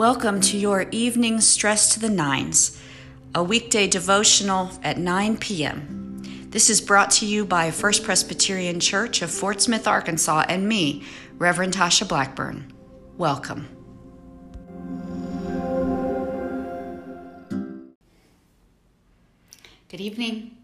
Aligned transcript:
Welcome 0.00 0.40
to 0.40 0.56
your 0.56 0.86
evening 0.92 1.42
Stress 1.42 1.92
to 1.92 2.00
the 2.00 2.08
Nines, 2.08 2.80
a 3.34 3.44
weekday 3.44 3.86
devotional 3.86 4.70
at 4.82 4.96
9 4.96 5.36
p.m. 5.36 6.22
This 6.48 6.70
is 6.70 6.80
brought 6.80 7.10
to 7.10 7.26
you 7.26 7.44
by 7.44 7.70
First 7.70 8.02
Presbyterian 8.02 8.80
Church 8.80 9.20
of 9.20 9.30
Fort 9.30 9.60
Smith, 9.60 9.86
Arkansas, 9.86 10.46
and 10.48 10.66
me, 10.66 11.04
Reverend 11.36 11.74
Tasha 11.74 12.08
Blackburn. 12.08 12.72
Welcome. 13.18 13.68
Good 19.90 20.00
evening. 20.00 20.56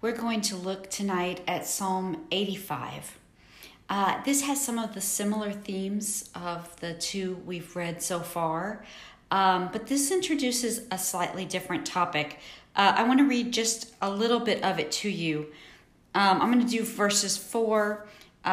We're 0.00 0.16
going 0.16 0.40
to 0.40 0.56
look 0.56 0.90
tonight 0.90 1.40
at 1.46 1.68
Psalm 1.68 2.26
85. 2.32 3.16
Uh, 3.88 4.22
this 4.24 4.42
has 4.42 4.62
some 4.62 4.78
of 4.78 4.94
the 4.94 5.00
similar 5.00 5.52
themes 5.52 6.28
of 6.34 6.78
the 6.80 6.94
two 6.94 7.36
we've 7.46 7.76
read 7.76 8.02
so 8.02 8.20
far, 8.20 8.84
um, 9.30 9.68
but 9.72 9.86
this 9.86 10.10
introduces 10.10 10.82
a 10.90 10.98
slightly 10.98 11.44
different 11.44 11.86
topic. 11.86 12.38
Uh, 12.74 12.94
I 12.96 13.04
want 13.04 13.20
to 13.20 13.24
read 13.26 13.52
just 13.52 13.94
a 14.02 14.10
little 14.10 14.40
bit 14.40 14.62
of 14.64 14.78
it 14.80 14.90
to 14.92 15.08
you. 15.08 15.46
Um, 16.14 16.42
I'm 16.42 16.52
going 16.52 16.64
to 16.64 16.70
do 16.70 16.82
verses 16.82 17.36
4 17.36 18.06
uh, 18.44 18.48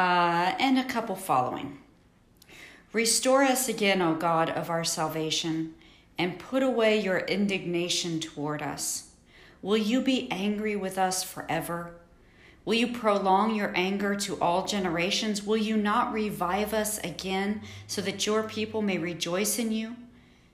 and 0.58 0.78
a 0.78 0.84
couple 0.84 1.16
following. 1.16 1.78
Restore 2.92 3.42
us 3.42 3.68
again, 3.68 4.00
O 4.00 4.14
God 4.14 4.50
of 4.50 4.70
our 4.70 4.84
salvation, 4.84 5.74
and 6.16 6.38
put 6.38 6.62
away 6.62 7.00
your 7.00 7.18
indignation 7.18 8.20
toward 8.20 8.62
us. 8.62 9.10
Will 9.62 9.76
you 9.76 10.00
be 10.00 10.30
angry 10.30 10.76
with 10.76 10.96
us 10.96 11.24
forever? 11.24 11.94
Will 12.64 12.74
you 12.74 12.88
prolong 12.88 13.54
your 13.54 13.72
anger 13.74 14.14
to 14.16 14.40
all 14.40 14.66
generations? 14.66 15.42
Will 15.42 15.56
you 15.56 15.76
not 15.76 16.12
revive 16.12 16.72
us 16.72 16.98
again 16.98 17.60
so 17.86 18.00
that 18.00 18.26
your 18.26 18.42
people 18.42 18.80
may 18.80 18.96
rejoice 18.96 19.58
in 19.58 19.70
you? 19.70 19.96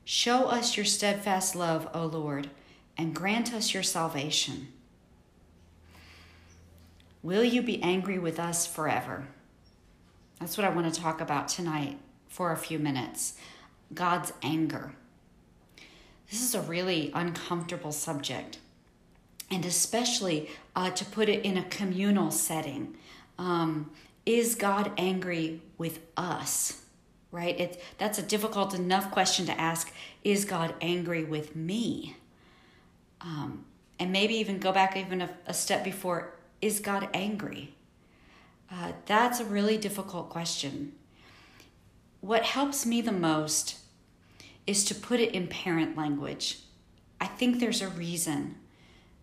Show 0.04 0.46
us 0.46 0.76
your 0.76 0.86
steadfast 0.86 1.54
love, 1.54 1.88
O 1.94 2.06
Lord, 2.06 2.50
and 2.98 3.14
grant 3.14 3.54
us 3.54 3.72
your 3.72 3.84
salvation. 3.84 4.68
Will 7.22 7.44
you 7.44 7.62
be 7.62 7.82
angry 7.82 8.18
with 8.18 8.40
us 8.40 8.66
forever? 8.66 9.28
That's 10.40 10.56
what 10.56 10.66
I 10.66 10.70
want 10.70 10.92
to 10.92 11.00
talk 11.00 11.20
about 11.20 11.48
tonight 11.48 11.98
for 12.28 12.50
a 12.50 12.56
few 12.56 12.78
minutes. 12.78 13.36
God's 13.94 14.32
anger. 14.42 14.94
This 16.30 16.42
is 16.42 16.54
a 16.54 16.62
really 16.62 17.12
uncomfortable 17.14 17.92
subject 17.92 18.58
and 19.50 19.64
especially 19.64 20.48
uh, 20.76 20.90
to 20.90 21.04
put 21.04 21.28
it 21.28 21.44
in 21.44 21.56
a 21.56 21.64
communal 21.64 22.30
setting. 22.30 22.96
Um, 23.38 23.90
is 24.26 24.54
God 24.54 24.92
angry 24.96 25.60
with 25.78 26.00
us? 26.16 26.82
Right? 27.32 27.58
It, 27.58 27.82
that's 27.98 28.18
a 28.18 28.22
difficult 28.22 28.74
enough 28.74 29.10
question 29.10 29.46
to 29.46 29.60
ask. 29.60 29.92
Is 30.24 30.44
God 30.44 30.74
angry 30.80 31.24
with 31.24 31.56
me? 31.56 32.16
Um, 33.20 33.64
and 33.98 34.12
maybe 34.12 34.34
even 34.34 34.58
go 34.58 34.72
back 34.72 34.96
even 34.96 35.20
a, 35.20 35.30
a 35.46 35.54
step 35.54 35.84
before 35.84 36.34
is 36.60 36.80
God 36.80 37.08
angry? 37.14 37.74
Uh, 38.70 38.92
that's 39.06 39.40
a 39.40 39.44
really 39.44 39.76
difficult 39.78 40.28
question. 40.28 40.92
What 42.20 42.44
helps 42.44 42.84
me 42.84 43.00
the 43.00 43.12
most 43.12 43.78
is 44.66 44.84
to 44.84 44.94
put 44.94 45.20
it 45.20 45.34
in 45.34 45.48
parent 45.48 45.96
language. 45.96 46.60
I 47.20 47.26
think 47.26 47.58
there's 47.58 47.82
a 47.82 47.88
reason 47.88 48.56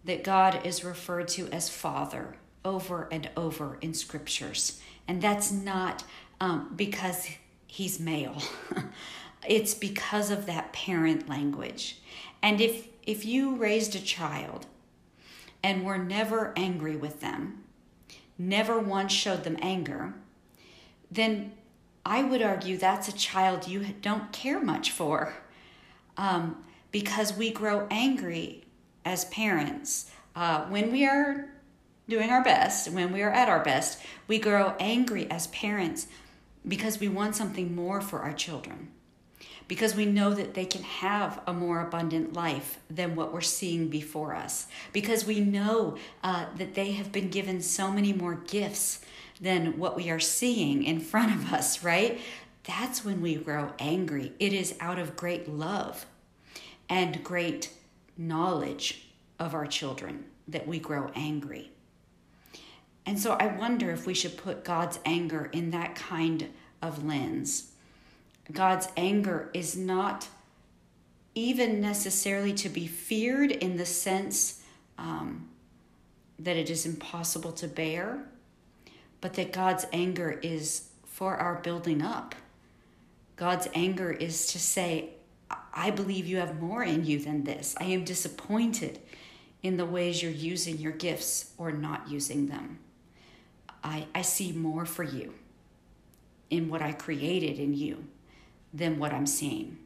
that 0.05 0.23
God 0.23 0.65
is 0.65 0.83
referred 0.83 1.27
to 1.29 1.47
as 1.47 1.69
Father 1.69 2.35
over 2.63 3.07
and 3.11 3.29
over 3.35 3.77
in 3.81 3.93
scriptures. 3.93 4.81
And 5.07 5.21
that's 5.21 5.51
not 5.51 6.03
um, 6.39 6.73
because 6.75 7.27
he's 7.65 7.99
male, 7.99 8.41
it's 9.47 9.73
because 9.73 10.31
of 10.31 10.45
that 10.45 10.73
parent 10.73 11.27
language. 11.27 11.99
And 12.41 12.61
if, 12.61 12.87
if 13.03 13.25
you 13.25 13.55
raised 13.55 13.95
a 13.95 13.99
child 13.99 14.65
and 15.63 15.83
were 15.83 15.97
never 15.97 16.53
angry 16.55 16.95
with 16.95 17.21
them, 17.21 17.63
never 18.37 18.79
once 18.79 19.11
showed 19.11 19.43
them 19.43 19.57
anger, 19.61 20.13
then 21.09 21.53
I 22.05 22.23
would 22.23 22.41
argue 22.41 22.77
that's 22.77 23.07
a 23.07 23.13
child 23.13 23.67
you 23.67 23.85
don't 24.01 24.31
care 24.31 24.61
much 24.61 24.91
for. 24.91 25.33
Um, 26.17 26.63
because 26.91 27.35
we 27.35 27.51
grow 27.51 27.87
angry 27.91 28.63
as 29.07 29.23
parents, 29.25 30.11
uh, 30.35 30.65
when 30.65 30.91
we 30.91 31.05
are 31.05 31.47
doing 32.09 32.29
our 32.29 32.43
best, 32.43 32.91
when 32.91 33.13
we 33.13 33.21
are 33.21 33.31
at 33.31 33.47
our 33.47 33.63
best, 33.63 34.01
we 34.27 34.37
grow 34.37 34.75
angry 34.79 35.31
as 35.31 35.47
parents 35.47 36.07
because 36.67 36.99
we 36.99 37.07
want 37.07 37.33
something 37.33 37.73
more 37.73 38.01
for 38.01 38.19
our 38.19 38.33
children. 38.33 38.89
Because 39.69 39.95
we 39.95 40.05
know 40.05 40.33
that 40.33 40.53
they 40.53 40.65
can 40.65 40.83
have 40.83 41.41
a 41.47 41.53
more 41.53 41.81
abundant 41.81 42.33
life 42.33 42.79
than 42.89 43.15
what 43.15 43.33
we're 43.33 43.41
seeing 43.41 43.87
before 43.87 44.35
us. 44.35 44.67
Because 44.91 45.25
we 45.25 45.39
know 45.39 45.97
uh, 46.21 46.45
that 46.57 46.73
they 46.73 46.91
have 46.91 47.11
been 47.11 47.29
given 47.29 47.61
so 47.61 47.89
many 47.91 48.11
more 48.11 48.35
gifts 48.35 48.99
than 49.39 49.77
what 49.77 49.95
we 49.95 50.09
are 50.09 50.19
seeing 50.19 50.83
in 50.83 50.99
front 51.11 51.33
of 51.33 51.53
us, 51.53 51.81
right? 51.81 52.19
That's 52.63 53.05
when 53.05 53.21
we 53.21 53.35
grow 53.35 53.71
angry. 53.79 54.33
It 54.37 54.51
is 54.51 54.75
out 54.81 54.99
of 54.99 55.15
great 55.15 55.47
love 55.47 56.05
and 56.89 57.23
great 57.23 57.69
knowledge 58.17 59.09
of 59.39 59.53
our 59.53 59.67
children 59.67 60.25
that 60.47 60.67
we 60.67 60.79
grow 60.79 61.11
angry. 61.15 61.71
And 63.05 63.19
so 63.19 63.33
I 63.33 63.47
wonder 63.47 63.91
if 63.91 64.05
we 64.05 64.13
should 64.13 64.37
put 64.37 64.63
God's 64.63 64.99
anger 65.05 65.49
in 65.53 65.71
that 65.71 65.95
kind 65.95 66.49
of 66.81 67.05
lens. 67.05 67.71
God's 68.51 68.87
anger 68.97 69.49
is 69.53 69.77
not 69.77 70.27
even 71.35 71.79
necessarily 71.79 72.53
to 72.53 72.69
be 72.69 72.87
feared 72.87 73.51
in 73.51 73.77
the 73.77 73.85
sense 73.85 74.63
um, 74.97 75.47
that 76.39 76.57
it 76.57 76.69
is 76.69 76.85
impossible 76.85 77.51
to 77.51 77.67
bear, 77.67 78.23
but 79.21 79.33
that 79.35 79.53
God's 79.53 79.85
anger 79.93 80.39
is 80.41 80.89
for 81.05 81.37
our 81.37 81.55
building 81.55 82.01
up. 82.01 82.35
God's 83.35 83.67
anger 83.73 84.11
is 84.11 84.47
to 84.47 84.59
say, 84.59 85.11
I 85.73 85.91
believe 85.91 86.27
you 86.27 86.37
have 86.37 86.61
more 86.61 86.83
in 86.83 87.05
you 87.05 87.19
than 87.19 87.43
this. 87.43 87.75
I 87.79 87.85
am 87.85 88.03
disappointed 88.03 88.99
in 89.63 89.77
the 89.77 89.85
ways 89.85 90.21
you're 90.21 90.31
using 90.31 90.77
your 90.77 90.91
gifts 90.91 91.51
or 91.57 91.71
not 91.71 92.09
using 92.09 92.47
them. 92.47 92.79
I, 93.83 94.07
I 94.13 94.21
see 94.21 94.51
more 94.51 94.85
for 94.85 95.03
you 95.03 95.33
in 96.49 96.69
what 96.69 96.81
I 96.81 96.91
created 96.91 97.59
in 97.59 97.73
you 97.73 98.05
than 98.73 98.99
what 98.99 99.13
I'm 99.13 99.27
seeing. 99.27 99.77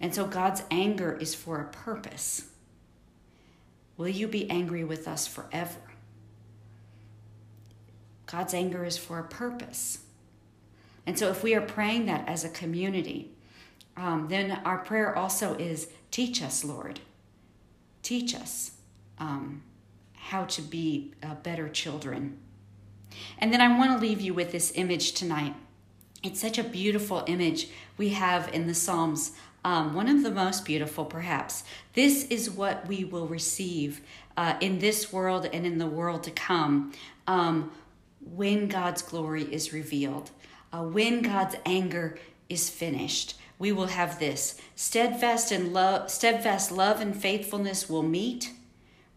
And 0.00 0.14
so 0.14 0.26
God's 0.26 0.62
anger 0.70 1.12
is 1.12 1.34
for 1.34 1.60
a 1.60 1.68
purpose. 1.68 2.50
Will 3.96 4.08
you 4.08 4.26
be 4.26 4.48
angry 4.50 4.84
with 4.84 5.06
us 5.06 5.26
forever? 5.26 5.80
God's 8.26 8.54
anger 8.54 8.84
is 8.84 8.96
for 8.96 9.18
a 9.18 9.24
purpose. 9.24 9.98
And 11.06 11.18
so 11.18 11.28
if 11.28 11.42
we 11.42 11.54
are 11.54 11.60
praying 11.60 12.06
that 12.06 12.28
as 12.28 12.44
a 12.44 12.48
community, 12.48 13.32
um, 13.96 14.28
then 14.28 14.60
our 14.64 14.78
prayer 14.78 15.16
also 15.16 15.54
is 15.54 15.88
teach 16.10 16.42
us, 16.42 16.64
Lord. 16.64 17.00
Teach 18.02 18.34
us 18.34 18.72
um, 19.18 19.62
how 20.14 20.44
to 20.44 20.62
be 20.62 21.12
uh, 21.22 21.34
better 21.36 21.68
children. 21.68 22.38
And 23.38 23.52
then 23.52 23.60
I 23.60 23.76
want 23.76 23.92
to 23.92 24.06
leave 24.06 24.20
you 24.20 24.34
with 24.34 24.52
this 24.52 24.72
image 24.74 25.12
tonight. 25.12 25.54
It's 26.22 26.40
such 26.40 26.58
a 26.58 26.64
beautiful 26.64 27.24
image 27.26 27.68
we 27.96 28.10
have 28.10 28.52
in 28.54 28.66
the 28.66 28.74
Psalms, 28.74 29.32
um, 29.64 29.94
one 29.94 30.08
of 30.08 30.22
the 30.22 30.30
most 30.30 30.64
beautiful, 30.64 31.04
perhaps. 31.04 31.64
This 31.94 32.24
is 32.24 32.50
what 32.50 32.86
we 32.86 33.04
will 33.04 33.26
receive 33.26 34.00
uh, 34.36 34.54
in 34.60 34.78
this 34.78 35.12
world 35.12 35.48
and 35.52 35.66
in 35.66 35.78
the 35.78 35.86
world 35.86 36.22
to 36.24 36.30
come 36.30 36.92
um, 37.26 37.70
when 38.20 38.68
God's 38.68 39.02
glory 39.02 39.44
is 39.44 39.72
revealed, 39.72 40.30
uh, 40.72 40.82
when 40.82 41.22
God's 41.22 41.56
anger 41.64 42.18
is 42.48 42.70
finished 42.70 43.39
we 43.60 43.70
will 43.70 43.88
have 43.88 44.18
this. 44.18 44.58
Steadfast 44.74 45.52
and 45.52 45.72
love 45.72 46.10
steadfast 46.10 46.72
love 46.72 47.00
and 47.00 47.14
faithfulness 47.14 47.88
will 47.88 48.02
meet. 48.02 48.52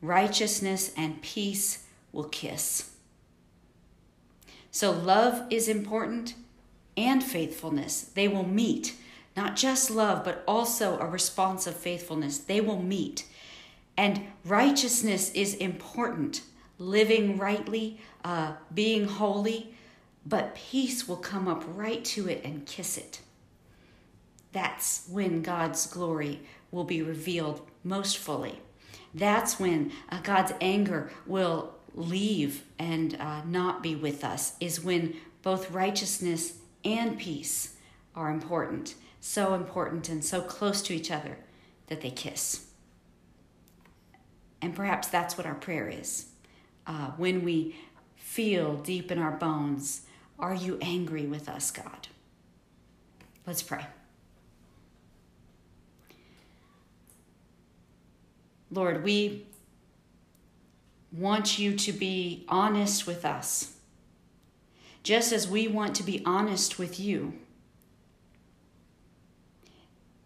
Righteousness 0.01 0.93
and 0.97 1.21
peace 1.21 1.85
will 2.11 2.25
kiss. 2.25 2.91
So 4.69 4.91
love 4.91 5.45
is 5.49 5.69
important 5.69 6.35
and 6.97 7.23
faithfulness. 7.23 8.01
They 8.01 8.27
will 8.27 8.45
meet. 8.45 8.95
Not 9.37 9.55
just 9.55 9.89
love 9.89 10.25
but 10.25 10.43
also 10.45 10.99
a 10.99 11.07
response 11.07 11.65
of 11.65 11.77
faithfulness. 11.77 12.37
They 12.37 12.59
will 12.59 12.81
meet. 12.81 13.25
And 13.95 14.25
righteousness 14.43 15.31
is 15.31 15.55
important. 15.55 16.41
Living 16.77 17.37
rightly 17.37 17.97
uh, 18.25 18.53
being 18.73 19.07
holy 19.07 19.73
but 20.25 20.55
peace 20.55 21.07
will 21.07 21.17
come 21.17 21.47
up 21.47 21.63
right 21.65 22.03
to 22.03 22.27
it 22.27 22.41
and 22.43 22.65
kiss 22.65 22.97
it 22.97 23.21
that's 24.53 25.07
when 25.09 25.41
God's 25.41 25.85
glory 25.87 26.41
will 26.71 26.83
be 26.83 27.01
revealed 27.01 27.61
most 27.83 28.17
fully. 28.17 28.59
That's 29.13 29.59
when 29.59 29.91
uh, 30.09 30.21
God's 30.21 30.53
anger 30.61 31.11
will 31.25 31.75
leave 31.93 32.63
and 32.79 33.15
uh, 33.19 33.43
not 33.43 33.83
be 33.83 33.95
with 33.95 34.23
us, 34.23 34.53
is 34.59 34.83
when 34.83 35.15
both 35.41 35.71
righteousness 35.71 36.53
and 36.85 37.17
peace 37.19 37.75
are 38.15 38.31
important, 38.31 38.95
so 39.19 39.53
important 39.53 40.09
and 40.09 40.23
so 40.23 40.41
close 40.41 40.81
to 40.83 40.93
each 40.93 41.11
other 41.11 41.37
that 41.87 42.01
they 42.01 42.11
kiss. 42.11 42.67
And 44.61 44.75
perhaps 44.75 45.09
that's 45.09 45.37
what 45.37 45.45
our 45.45 45.55
prayer 45.55 45.89
is. 45.89 46.27
Uh, 46.87 47.11
when 47.17 47.43
we 47.43 47.75
feel 48.15 48.75
deep 48.77 49.11
in 49.11 49.19
our 49.19 49.31
bones, 49.31 50.01
are 50.39 50.55
you 50.55 50.77
angry 50.81 51.25
with 51.25 51.49
us, 51.49 51.69
God? 51.69 52.07
Let's 53.45 53.61
pray. 53.61 53.85
Lord, 58.73 59.03
we 59.03 59.45
want 61.11 61.59
you 61.59 61.75
to 61.75 61.91
be 61.91 62.43
honest 62.49 63.05
with 63.05 63.23
us, 63.23 63.73
just 65.03 65.31
as 65.31 65.47
we 65.47 65.67
want 65.67 65.95
to 65.95 66.03
be 66.03 66.23
honest 66.25 66.79
with 66.79 66.99
you. 66.99 67.33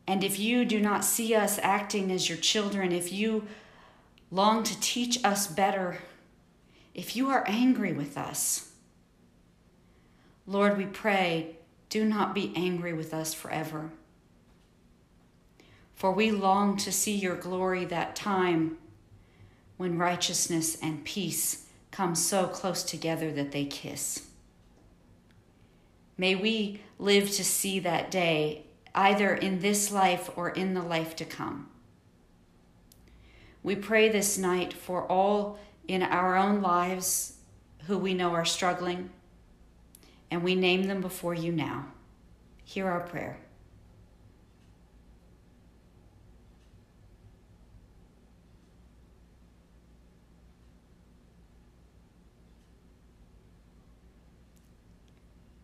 And 0.08 0.24
if 0.24 0.40
you 0.40 0.64
do 0.64 0.80
not 0.80 1.04
see 1.04 1.36
us 1.36 1.60
acting 1.62 2.10
as 2.10 2.30
your 2.30 2.38
children, 2.38 2.94
if 2.94 3.12
you 3.12 3.46
long 4.32 4.64
to 4.64 4.80
teach 4.80 5.24
us 5.26 5.46
better, 5.48 5.98
if 6.94 7.18
you 7.18 7.30
are 7.30 7.44
angry 7.48 7.92
with 7.92 8.18
us, 8.18 8.72
Lord, 10.46 10.78
we 10.78 10.86
pray, 10.86 11.58
do 11.90 12.06
not 12.06 12.34
be 12.34 12.54
angry 12.56 12.94
with 12.94 13.14
us 13.14 13.34
forever. 13.34 13.92
For 15.98 16.12
we 16.12 16.30
long 16.30 16.78
to 16.78 16.92
see 16.92 17.16
your 17.16 17.36
glory 17.36 17.84
that 17.86 18.16
time 18.16 18.78
when 19.78 19.98
righteousness 19.98 20.78
and 20.80 21.04
peace 21.04 21.66
come 21.90 22.14
so 22.14 22.46
close 22.46 22.84
together 22.84 23.32
that 23.32 23.52
they 23.52 23.66
kiss. 23.66 24.28
May 26.16 26.36
we 26.36 26.82
live 27.00 27.32
to 27.32 27.44
see 27.44 27.80
that 27.80 28.12
day, 28.12 28.66
either 28.94 29.34
in 29.34 29.60
this 29.60 29.92
life 29.92 30.30
or 30.36 30.52
in 30.52 30.76
the 30.76 30.84
life 30.84 31.16
to 31.16 31.26
come. 31.26 31.68
We 33.64 33.76
pray 33.76 34.08
this 34.08 34.38
night 34.38 34.74
for 34.74 35.12
all 35.12 35.58
in 35.88 36.04
our 36.04 36.36
own 36.36 36.62
lives 36.62 37.38
who 37.88 37.98
we 37.98 38.14
know 38.14 38.34
are 38.34 38.46
struggling, 38.46 39.10
and 40.30 40.44
we 40.44 40.54
name 40.54 40.84
them 40.84 41.02
before 41.02 41.34
you 41.34 41.52
now. 41.52 41.88
Hear 42.64 42.88
our 42.88 43.00
prayer. 43.00 43.40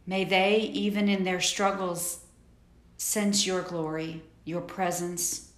May 0.05 0.23
they, 0.23 0.57
even 0.57 1.07
in 1.07 1.23
their 1.23 1.41
struggles, 1.41 2.19
sense 2.97 3.45
your 3.45 3.61
glory, 3.61 4.21
your 4.45 4.61
presence. 4.61 5.51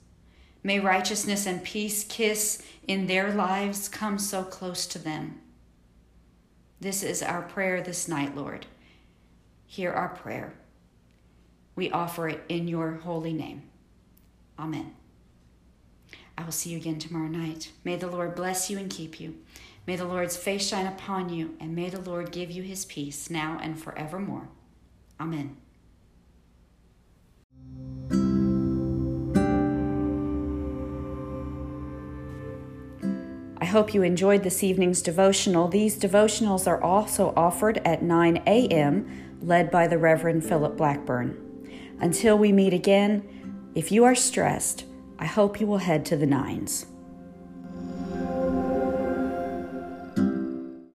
May 0.63 0.79
righteousness 0.79 1.45
and 1.45 1.63
peace 1.63 2.03
kiss 2.03 2.61
in 2.87 3.07
their 3.07 3.31
lives 3.31 3.89
come 3.89 4.17
so 4.17 4.43
close 4.43 4.85
to 4.87 4.99
them. 4.99 5.39
This 6.79 7.03
is 7.03 7.23
our 7.23 7.41
prayer 7.41 7.81
this 7.81 8.07
night, 8.07 8.35
Lord. 8.35 8.65
Hear 9.65 9.91
our 9.91 10.09
prayer. 10.09 10.53
We 11.75 11.91
offer 11.91 12.29
it 12.29 12.43
in 12.47 12.67
your 12.67 12.93
holy 12.93 13.33
name. 13.33 13.63
Amen. 14.57 14.93
I 16.37 16.43
will 16.43 16.51
see 16.51 16.71
you 16.71 16.77
again 16.77 16.99
tomorrow 16.99 17.27
night. 17.27 17.71
May 17.83 17.95
the 17.95 18.07
Lord 18.07 18.35
bless 18.35 18.69
you 18.69 18.77
and 18.77 18.89
keep 18.89 19.19
you. 19.19 19.35
May 19.87 19.95
the 19.95 20.05
Lord's 20.05 20.35
face 20.35 20.67
shine 20.67 20.87
upon 20.87 21.29
you, 21.29 21.55
and 21.59 21.75
may 21.75 21.89
the 21.89 22.01
Lord 22.01 22.31
give 22.31 22.49
you 22.49 22.63
his 22.63 22.85
peace 22.85 23.29
now 23.29 23.59
and 23.61 23.79
forevermore. 23.79 24.49
Amen. 25.19 25.57
I 33.57 33.65
hope 33.65 33.93
you 33.93 34.01
enjoyed 34.01 34.43
this 34.43 34.63
evening's 34.63 35.01
devotional. 35.01 35.67
These 35.67 35.99
devotionals 35.99 36.67
are 36.67 36.81
also 36.81 37.33
offered 37.35 37.77
at 37.85 38.01
9 38.01 38.43
a.m., 38.47 39.37
led 39.41 39.69
by 39.69 39.87
the 39.87 39.97
Reverend 39.97 40.43
Philip 40.43 40.77
Blackburn. 40.77 41.41
Until 41.99 42.37
we 42.37 42.51
meet 42.51 42.73
again, 42.73 43.71
if 43.75 43.91
you 43.91 44.03
are 44.03 44.15
stressed, 44.15 44.85
I 45.19 45.25
hope 45.25 45.59
you 45.59 45.67
will 45.67 45.77
head 45.77 46.05
to 46.07 46.17
the 46.17 46.25
nines. 46.25 46.87